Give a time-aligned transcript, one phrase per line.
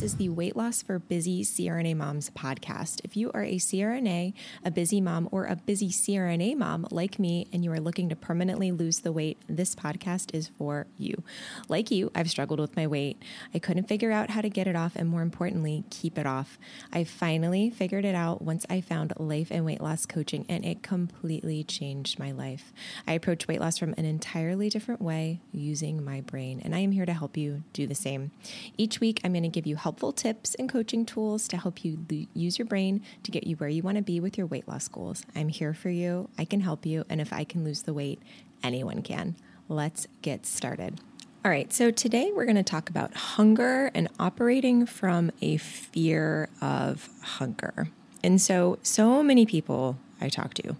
[0.00, 3.02] This is the Weight Loss for Busy CRNA Moms podcast.
[3.04, 4.32] If you are a CRNA,
[4.64, 8.16] a busy mom, or a busy CRNA mom like me, and you are looking to
[8.16, 11.22] permanently lose the weight, this podcast is for you.
[11.68, 13.22] Like you, I've struggled with my weight.
[13.52, 16.58] I couldn't figure out how to get it off, and more importantly, keep it off.
[16.90, 20.82] I finally figured it out once I found life and weight loss coaching, and it
[20.82, 22.72] completely changed my life.
[23.06, 26.92] I approach weight loss from an entirely different way using my brain, and I am
[26.92, 28.30] here to help you do the same.
[28.78, 32.06] Each week, I'm going to give you helpful tips and coaching tools to help you
[32.32, 34.86] use your brain to get you where you want to be with your weight loss
[34.86, 35.24] goals.
[35.34, 36.28] I'm here for you.
[36.38, 37.04] I can help you.
[37.08, 38.22] And if I can lose the weight,
[38.62, 39.34] anyone can.
[39.68, 41.00] Let's get started.
[41.44, 46.48] All right, so today we're going to talk about hunger and operating from a fear
[46.62, 47.88] of hunger.
[48.22, 50.76] And so, so many people I talk to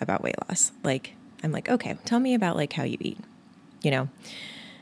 [0.00, 1.12] about weight loss, like,
[1.44, 3.18] I'm like, okay, tell me about like how you eat,
[3.82, 4.08] you know?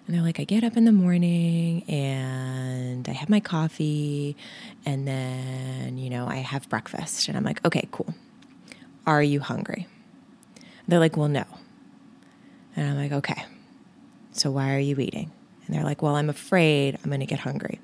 [0.06, 4.36] And they're like, I get up in the morning and I have my coffee
[4.84, 7.26] and then, you know, I have breakfast.
[7.26, 8.14] And I'm like, okay, cool.
[9.04, 9.88] Are you hungry?
[10.86, 11.44] They're like, well, no.
[12.76, 13.44] And I'm like, okay.
[14.30, 15.32] So why are you eating?
[15.66, 17.80] And they're like, well, I'm afraid I'm going to get hungry.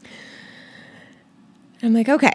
[0.00, 2.32] And I'm like, okay.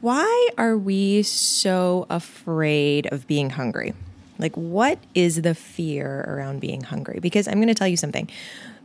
[0.00, 3.94] Why are we so afraid of being hungry?
[4.38, 7.18] Like, what is the fear around being hungry?
[7.20, 8.30] Because I'm going to tell you something.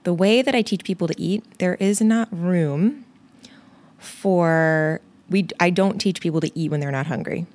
[0.03, 3.05] The way that I teach people to eat, there is not room
[3.99, 7.45] for we I don't teach people to eat when they're not hungry.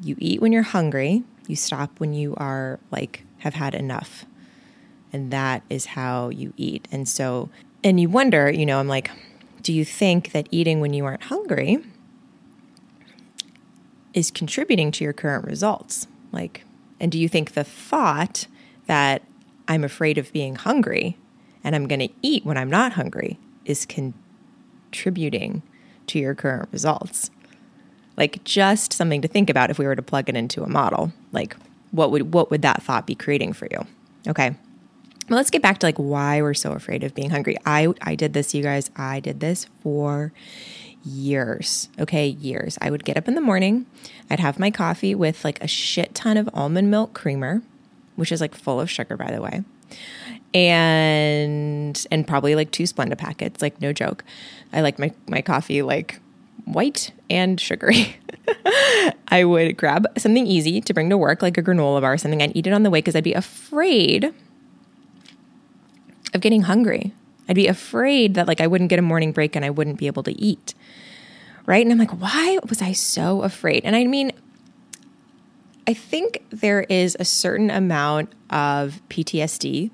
[0.00, 4.24] You eat when you're hungry, you stop when you are like have had enough.
[5.12, 6.86] And that is how you eat.
[6.92, 7.50] And so
[7.82, 9.10] and you wonder, you know, I'm like,
[9.62, 11.84] do you think that eating when you aren't hungry
[14.14, 16.06] is contributing to your current results?
[16.30, 16.64] Like
[17.00, 18.46] and do you think the thought
[18.86, 19.22] that
[19.66, 21.16] I'm afraid of being hungry
[21.62, 25.62] and I'm going to eat when I'm not hungry is contributing
[26.08, 27.30] to your current results?
[28.16, 31.12] Like just something to think about if we were to plug it into a model.
[31.32, 31.56] Like
[31.90, 33.86] what would what would that thought be creating for you?
[34.26, 34.56] Okay.
[35.28, 37.56] Well, let's get back to like why we're so afraid of being hungry.
[37.64, 38.90] I I did this, you guys.
[38.96, 40.32] I did this for
[41.04, 41.88] years.
[41.98, 42.78] Okay, years.
[42.80, 43.86] I would get up in the morning,
[44.30, 47.62] I'd have my coffee with like a shit ton of almond milk creamer,
[48.16, 49.62] which is like full of sugar, by the way.
[50.54, 54.24] And and probably like two Splenda packets, like no joke.
[54.72, 56.20] I like my, my coffee like
[56.64, 58.16] white and sugary.
[59.28, 62.42] I would grab something easy to bring to work, like a granola bar or something.
[62.42, 64.32] I'd eat it on the way because I'd be afraid
[66.34, 67.12] of getting hungry.
[67.48, 70.06] I'd be afraid that like I wouldn't get a morning break and I wouldn't be
[70.06, 70.74] able to eat.
[71.66, 71.84] Right?
[71.84, 73.84] And I'm like, why was I so afraid?
[73.84, 74.32] And I mean,
[75.86, 79.90] I think there is a certain amount of PTSD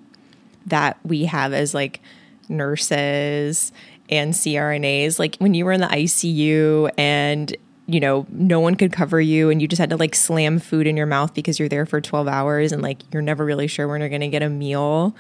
[0.67, 2.01] that we have as like
[2.49, 3.73] nurses
[4.09, 5.19] and CRNAs.
[5.19, 9.51] Like when you were in the ICU and you know, no one could cover you
[9.51, 12.01] and you just had to like slam food in your mouth because you're there for
[12.01, 15.15] 12 hours and like you're never really sure when you're going to get a meal,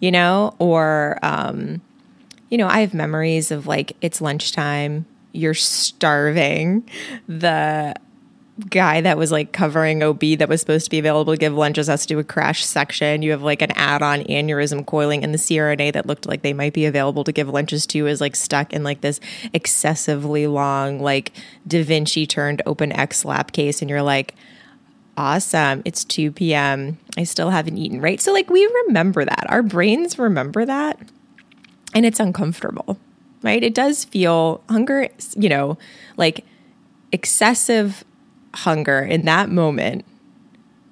[0.00, 0.54] you know?
[0.58, 1.80] Or, um,
[2.50, 6.88] you know, I have memories of like it's lunchtime, you're starving.
[7.26, 7.94] The
[8.68, 11.86] guy that was like covering OB that was supposed to be available to give lunches
[11.86, 13.22] has to do a crash section.
[13.22, 16.52] You have like an add on aneurysm coiling, and the CRNA that looked like they
[16.52, 19.20] might be available to give lunches to is like stuck in like this
[19.52, 21.32] excessively long, like
[21.66, 23.80] Da Vinci turned open X lap case.
[23.80, 24.34] And you're like,
[25.16, 25.82] awesome.
[25.84, 26.98] It's 2 p.m.
[27.16, 28.20] I still haven't eaten, right?
[28.20, 29.46] So, like, we remember that.
[29.48, 30.98] Our brains remember that.
[31.92, 32.98] And it's uncomfortable,
[33.42, 33.62] right?
[33.62, 35.76] It does feel hunger, you know,
[36.16, 36.44] like
[37.12, 38.04] excessive
[38.54, 40.04] hunger in that moment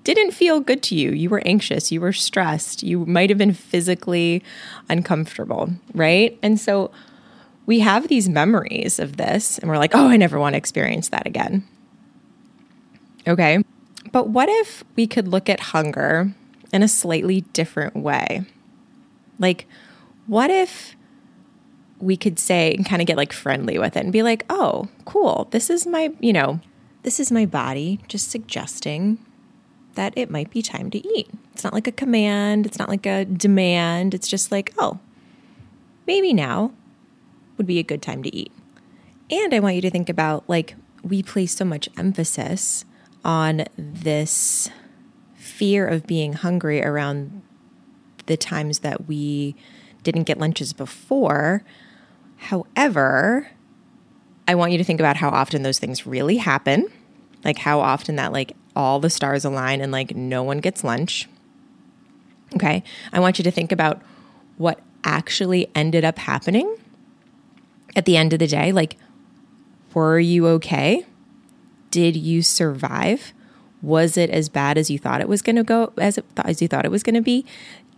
[0.05, 1.11] didn't feel good to you.
[1.11, 4.43] You were anxious, you were stressed, you might have been physically
[4.89, 6.39] uncomfortable, right?
[6.43, 6.91] And so
[7.67, 11.11] we have these memories of this and we're like, oh, I never want to experience
[11.11, 11.67] that again.
[13.27, 13.63] Okay.
[14.11, 16.33] But what if we could look at hunger
[16.73, 18.47] in a slightly different way?
[19.39, 19.67] Like,
[20.27, 20.97] what if
[22.01, 24.89] we could say and kind of get like friendly with it and be like, oh,
[25.05, 25.49] cool.
[25.51, 26.61] This is my, you know,
[27.03, 29.19] this is my body just suggesting
[29.95, 31.29] that it might be time to eat.
[31.53, 34.15] It's not like a command, it's not like a demand.
[34.15, 35.01] It's just like, oh,
[36.07, 36.73] maybe now
[37.57, 38.53] would be a good time to eat.
[39.31, 42.85] And I want you to think about like, we place so much emphasis
[43.25, 44.71] on this
[45.35, 47.43] fear of being hungry around
[48.27, 49.57] the times that we
[50.03, 51.65] didn't get lunches before.
[52.37, 53.51] However,
[54.49, 56.89] I want you to think about how often those things really happen,
[57.45, 61.29] like how often that like all the stars align and like no one gets lunch.
[62.55, 62.83] Okay.
[63.13, 64.01] I want you to think about
[64.57, 66.77] what actually ended up happening
[67.95, 68.97] at the end of the day, like,
[69.93, 71.05] were you okay?
[71.91, 73.33] Did you survive?
[73.83, 76.63] Was it as bad as you thought it was going to go, as, it, as
[76.63, 77.45] you thought it was going to be?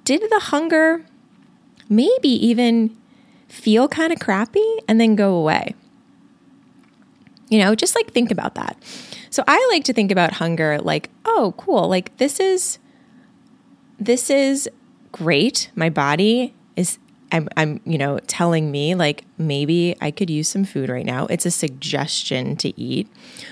[0.05, 1.05] Did the hunger
[1.88, 2.97] maybe even
[3.49, 5.75] feel kind of crappy and then go away?
[7.50, 8.82] You know, just like think about that.
[9.29, 11.88] So I like to think about hunger like, oh, cool.
[11.88, 12.79] Like this is
[13.99, 14.69] this is
[15.12, 15.70] great.
[15.75, 16.99] My body is
[17.32, 21.27] I'm, I'm, you know, telling me like maybe I could use some food right now.
[21.27, 23.09] It's a suggestion to eat.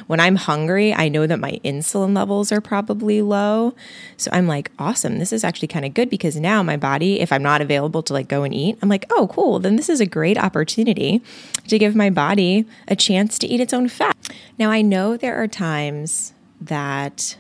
[0.07, 3.75] When I'm hungry, I know that my insulin levels are probably low.
[4.17, 5.19] So I'm like, awesome.
[5.19, 8.13] This is actually kind of good because now my body, if I'm not available to
[8.13, 9.59] like go and eat, I'm like, oh, cool.
[9.59, 11.23] Then this is a great opportunity
[11.69, 14.17] to give my body a chance to eat its own fat.
[14.59, 17.37] Now, I know there are times that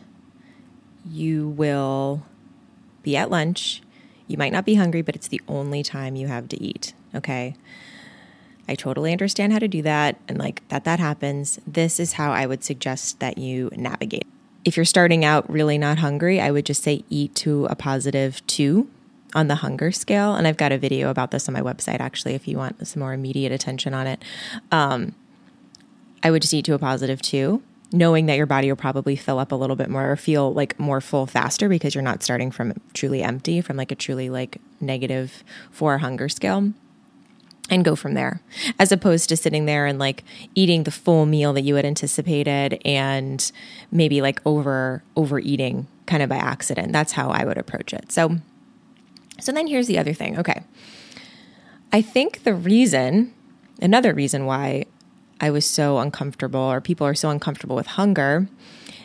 [1.05, 2.23] you will
[3.03, 3.83] be at lunch
[4.29, 6.93] you might not be hungry, but it's the only time you have to eat.
[7.15, 7.57] Okay.
[8.69, 11.59] I totally understand how to do that and like that that happens.
[11.67, 14.27] This is how I would suggest that you navigate.
[14.65, 18.47] If you're starting out really not hungry, I would just say eat to a positive
[18.47, 18.87] 2
[19.35, 22.35] on the hunger scale and I've got a video about this on my website actually
[22.35, 24.23] if you want some more immediate attention on it.
[24.71, 25.15] Um,
[26.23, 29.39] I would just eat to a positive 2 knowing that your body will probably fill
[29.39, 32.51] up a little bit more or feel like more full faster because you're not starting
[32.51, 36.73] from truly empty from like a truly like negative four hunger scale
[37.71, 38.41] and go from there.
[38.79, 40.25] As opposed to sitting there and like
[40.55, 43.51] eating the full meal that you had anticipated and
[43.91, 46.93] maybe like over overeating kind of by accident.
[46.93, 48.13] That's how i would approach it.
[48.13, 48.39] So
[49.41, 50.39] so then here's the other thing.
[50.39, 50.63] Okay.
[51.93, 53.33] I think the reason
[53.81, 54.85] another reason why
[55.41, 58.49] I was so uncomfortable or people are so uncomfortable with hunger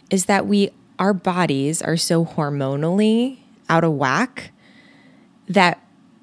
[0.09, 3.39] is that we our bodies are so hormonally
[3.69, 4.51] out of whack
[5.47, 5.79] that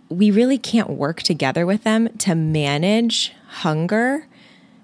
[0.08, 4.26] we really can't work together with them to manage hunger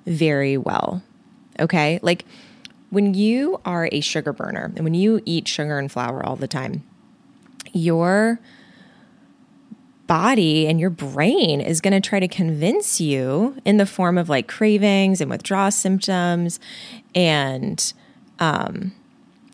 [0.06, 1.02] very well.
[1.58, 1.98] Okay?
[2.02, 2.24] Like
[2.90, 6.48] when you are a sugar burner and when you eat sugar and flour all the
[6.48, 6.84] time,
[7.72, 8.40] your
[10.06, 14.28] body and your brain is going to try to convince you in the form of
[14.28, 16.60] like cravings and withdrawal symptoms
[17.14, 17.92] and
[18.38, 18.92] um,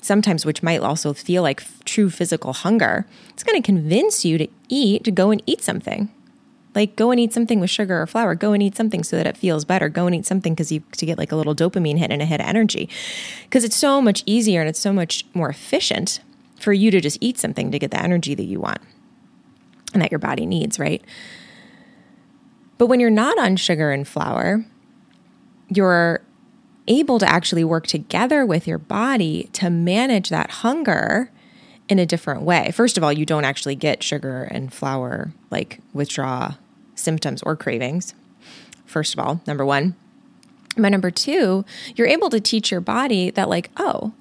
[0.00, 3.06] sometimes which might also feel like f- true physical hunger.
[3.31, 6.10] It's going to convince you to eat to go and eat something.
[6.75, 8.34] Like go and eat something with sugar or flour.
[8.34, 9.88] Go and eat something so that it feels better.
[9.88, 12.25] Go and eat something because you to get like a little dopamine hit and a
[12.25, 12.88] hit of energy.
[13.44, 16.20] Because it's so much easier and it's so much more efficient
[16.58, 18.81] for you to just eat something to get the energy that you want
[19.92, 21.02] and that your body needs, right?
[22.78, 24.64] But when you're not on sugar and flour,
[25.68, 26.22] you're
[26.88, 31.30] able to actually work together with your body to manage that hunger
[31.88, 32.70] in a different way.
[32.72, 36.54] First of all, you don't actually get sugar and flour like withdraw
[36.94, 38.14] symptoms or cravings.
[38.86, 39.94] First of all, number one.
[40.76, 41.64] But number two,
[41.96, 44.14] you're able to teach your body that, like, oh,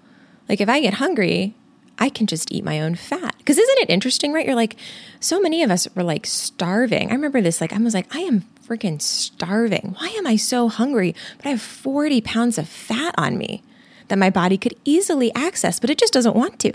[0.50, 1.56] like if I get hungry,
[1.98, 3.31] I can just eat my own fat.
[3.42, 4.46] Because isn't it interesting, right?
[4.46, 4.76] You're like,
[5.20, 7.10] so many of us were like starving.
[7.10, 9.96] I remember this, like, I was like, I am freaking starving.
[9.98, 11.16] Why am I so hungry?
[11.38, 13.64] But I have 40 pounds of fat on me
[14.08, 16.72] that my body could easily access, but it just doesn't want to.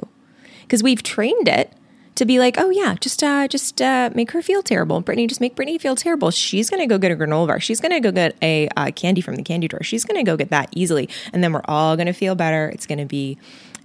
[0.62, 1.72] Because we've trained it
[2.16, 5.00] to be like, oh yeah, just uh, just uh, make her feel terrible.
[5.00, 6.30] Brittany, just make Brittany feel terrible.
[6.30, 7.60] She's gonna go get a granola bar.
[7.60, 9.82] She's gonna go get a uh, candy from the candy drawer.
[9.82, 12.68] She's gonna go get that easily, and then we're all gonna feel better.
[12.70, 13.38] It's gonna be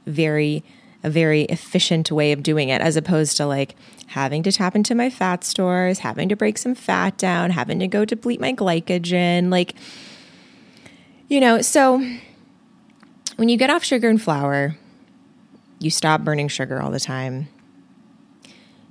[0.06, 0.64] very
[1.04, 3.76] a very efficient way of doing it as opposed to like
[4.08, 7.88] having to tap into my fat stores, having to break some fat down, having to
[7.88, 9.50] go deplete my glycogen.
[9.50, 9.74] Like,
[11.28, 11.98] you know, so
[13.38, 14.76] when you get off sugar and flour,
[15.80, 17.48] you stop burning sugar all the time.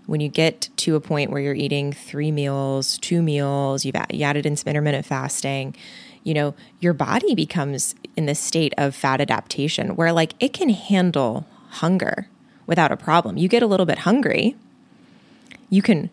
[0.07, 4.45] When you get to a point where you're eating three meals, two meals, you've added
[4.45, 5.77] in some intermittent fasting,
[6.25, 10.71] you know, your body becomes in this state of fat adaptation where like it can
[10.71, 12.29] handle hunger
[12.67, 13.37] without a problem.
[13.37, 14.57] You get a little bit hungry,
[15.71, 16.11] you can,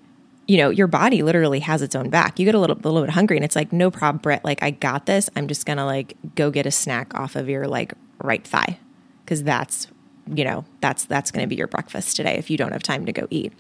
[0.48, 2.40] you know, your body literally has its own back.
[2.40, 4.46] You get a little, a little bit hungry, and it's like, no problem, Brett.
[4.46, 5.30] Like, I got this.
[5.36, 8.80] I'm just gonna like go get a snack off of your like right thigh,
[9.26, 9.88] because that's,
[10.26, 13.12] you know, that's that's gonna be your breakfast today if you don't have time to
[13.12, 13.52] go eat.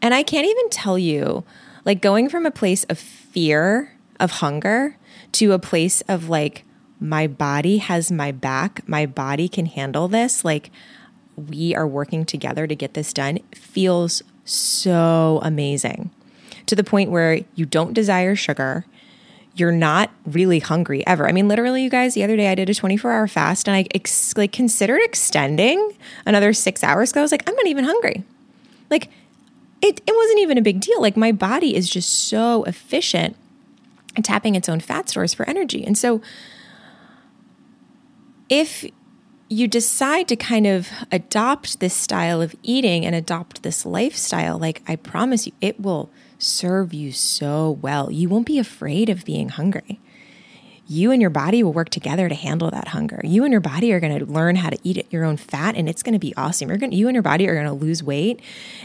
[0.00, 1.44] And I can't even tell you,
[1.84, 4.96] like, going from a place of fear of hunger
[5.32, 6.64] to a place of like,
[7.00, 8.88] my body has my back.
[8.88, 10.44] My body can handle this.
[10.44, 10.70] Like,
[11.38, 16.10] we are working together to get this done feels so amazing
[16.66, 18.84] to the point where you don't desire sugar.
[19.54, 21.28] You're not really hungry ever.
[21.28, 23.76] I mean, literally, you guys, the other day I did a 24 hour fast and
[23.76, 25.92] I ex- like considered extending
[26.26, 28.22] another six hours because I was like, I'm not even hungry.
[28.90, 29.10] Like,
[29.80, 31.00] it, it wasn't even a big deal.
[31.00, 33.36] Like, my body is just so efficient
[34.16, 35.84] at tapping its own fat stores for energy.
[35.84, 36.20] And so
[38.48, 38.84] if
[39.48, 44.82] you decide to kind of adopt this style of eating and adopt this lifestyle, like
[44.86, 48.10] I promise you, it will serve you so well.
[48.10, 50.00] You won't be afraid of being hungry.
[50.86, 53.20] You and your body will work together to handle that hunger.
[53.22, 55.88] You and your body are going to learn how to eat your own fat, and
[55.88, 56.68] it's going to be awesome.
[56.68, 58.40] You're going, you and your body are going to lose weight,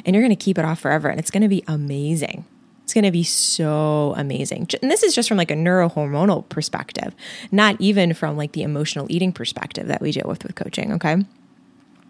[0.05, 2.43] and you're going to keep it off forever, and it's going to be amazing.
[2.83, 4.67] It's going to be so amazing.
[4.81, 7.15] And this is just from like a neurohormonal perspective,
[7.51, 10.91] not even from like the emotional eating perspective that we deal with with coaching.
[10.93, 11.17] Okay.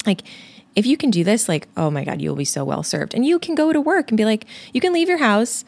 [0.05, 0.23] Like,
[0.75, 3.13] if you can do this, like, oh my God, you'll be so well served.
[3.13, 5.63] And you can go to work and be like, you can leave your house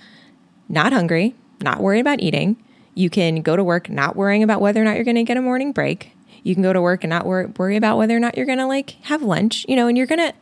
[0.67, 2.57] not hungry, not worried about eating.
[2.95, 5.38] You can go to work not worrying about whether or not you're going to get
[5.38, 6.12] a morning break.
[6.41, 8.57] You can go to work and not wor- worry about whether or not you're going
[8.57, 10.33] to like have lunch, you know, and you're going to,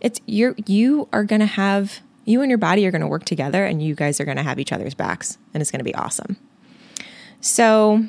[0.00, 3.24] it's, you're, you are going to have you and your body are going to work
[3.24, 5.84] together and you guys are going to have each other's backs and it's going to
[5.84, 6.36] be awesome.
[7.40, 8.04] So,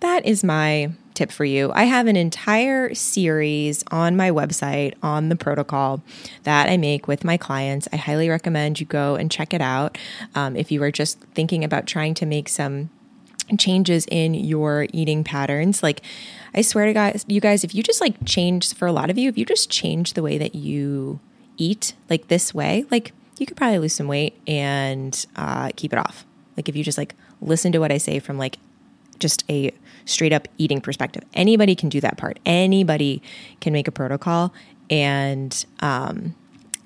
[0.00, 1.72] that is my tip for you.
[1.74, 6.00] I have an entire series on my website on the protocol
[6.44, 7.88] that I make with my clients.
[7.92, 9.98] I highly recommend you go and check it out.
[10.36, 12.90] Um, if you are just thinking about trying to make some
[13.58, 16.02] changes in your eating patterns, like
[16.54, 19.18] I swear to guys, you guys, if you just like change for a lot of
[19.18, 21.18] you, if you just change the way that you
[21.56, 25.98] eat like this way, like you could probably lose some weight and uh, keep it
[25.98, 26.24] off.
[26.56, 28.58] Like if you just like listen to what I say from like
[29.18, 29.72] just a
[30.04, 31.24] straight up eating perspective.
[31.34, 32.38] Anybody can do that part.
[32.46, 33.22] Anybody
[33.60, 34.52] can make a protocol
[34.90, 36.34] and um,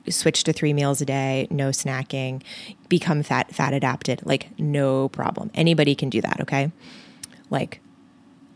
[0.08, 2.42] switch to three meals a day, no snacking,
[2.88, 4.20] become fat fat adapted.
[4.24, 5.50] Like no problem.
[5.54, 6.40] Anybody can do that.
[6.40, 6.72] Okay,
[7.50, 7.80] like.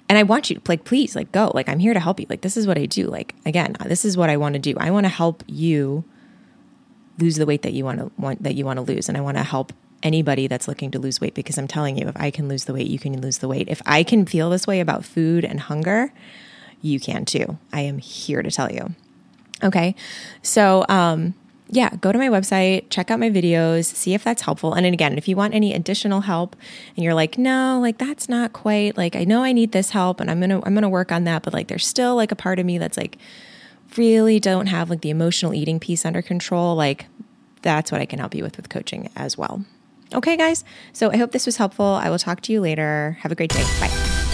[0.09, 1.51] And I want you, like, please, like, go.
[1.53, 2.27] Like, I'm here to help you.
[2.31, 3.09] Like, this is what I do.
[3.09, 4.73] Like, again, this is what I want to do.
[4.79, 6.05] I want to help you
[7.19, 9.21] lose the weight that you want to want that you want to lose and I
[9.21, 12.31] want to help anybody that's looking to lose weight because I'm telling you if I
[12.31, 13.69] can lose the weight you can lose the weight.
[13.69, 16.13] If I can feel this way about food and hunger,
[16.83, 17.59] you can too.
[17.73, 18.95] I am here to tell you.
[19.63, 19.95] Okay?
[20.43, 21.35] So, um
[21.69, 24.75] yeah, go to my website, check out my videos, see if that's helpful.
[24.75, 26.55] And again, if you want any additional help
[26.95, 30.21] and you're like, "No, like that's not quite like I know I need this help
[30.21, 32.59] and I'm to I'm to work on that, but like there's still like a part
[32.61, 33.19] of me that's like
[33.97, 37.07] really don't have like the emotional eating piece under control, like
[37.63, 39.65] that's what I can help you with with coaching as well.
[40.15, 40.65] Okay, guys.
[40.93, 41.85] So I hope this was helpful.
[41.85, 43.19] I will talk to you later.
[43.21, 43.65] Have a great day.
[43.81, 44.26] Bye.